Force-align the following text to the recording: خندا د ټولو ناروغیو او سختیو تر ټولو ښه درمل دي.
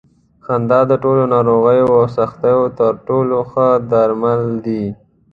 خندا 0.45 0.79
د 0.89 0.93
ټولو 1.03 1.23
ناروغیو 1.33 1.87
او 1.97 2.03
سختیو 2.17 2.61
تر 2.79 2.91
ټولو 3.07 3.37
ښه 3.49 3.67
درمل 3.91 4.41
دي. 4.65 4.83